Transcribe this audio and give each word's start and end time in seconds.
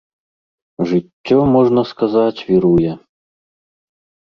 Жыццё, 0.91 1.37
можна 1.55 1.81
сказаць, 1.91 2.43
віруе. 2.51 2.91